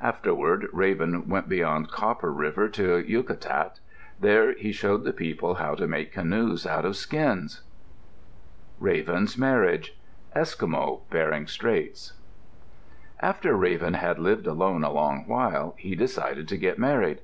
Afterward 0.00 0.66
Raven 0.72 1.28
went 1.28 1.46
beyond 1.46 1.90
Copper 1.90 2.32
River 2.32 2.70
to 2.70 3.02
Yukatat. 3.04 3.80
There 4.18 4.54
he 4.54 4.72
showed 4.72 5.04
the 5.04 5.12
people 5.12 5.56
how 5.56 5.74
to 5.74 5.86
make 5.86 6.10
canoes 6.14 6.66
out 6.66 6.86
of 6.86 6.96
skins. 6.96 7.60
RAVEN'S 8.80 9.36
MARRIAGE 9.36 9.94
Eskimo 10.34 11.02
(Bering 11.10 11.46
Straits) 11.46 12.14
After 13.20 13.54
Raven 13.54 13.92
had 13.92 14.18
lived 14.18 14.46
alone 14.46 14.84
a 14.84 14.90
long 14.90 15.24
while, 15.26 15.74
he 15.76 15.94
decided 15.94 16.48
to 16.48 16.56
get 16.56 16.78
married. 16.78 17.18